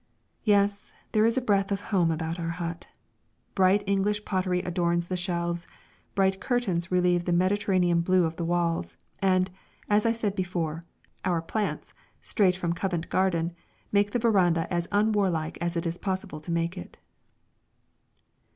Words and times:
Yes, 0.43 0.95
there 1.11 1.25
is 1.27 1.37
a 1.37 1.41
breath 1.43 1.71
of 1.71 1.79
home 1.93 2.09
about 2.09 2.39
our 2.39 2.49
hut. 2.49 2.87
Bright 3.53 3.83
English 3.85 4.25
pottery 4.25 4.63
adorns 4.63 5.05
the 5.09 5.15
shelves, 5.15 5.67
bright 6.15 6.41
curtains 6.41 6.91
relieve 6.91 7.25
the 7.25 7.31
Mediterranean 7.31 8.01
blue 8.01 8.23
of 8.23 8.35
the 8.35 8.43
walls, 8.43 8.97
and, 9.19 9.51
as 9.91 10.07
I 10.07 10.11
said 10.11 10.33
before, 10.35 10.81
our 11.23 11.39
plants, 11.39 11.93
straight 12.23 12.55
from 12.55 12.73
Covent 12.73 13.09
Garden, 13.09 13.53
make 13.91 14.09
the 14.09 14.17
veranda 14.17 14.65
as 14.73 14.87
unwarlike 14.91 15.59
as 15.61 15.77
it 15.77 15.85
is 15.85 15.99
possible 15.99 16.39
to 16.39 16.49
make 16.51 16.79
it. 16.79 16.97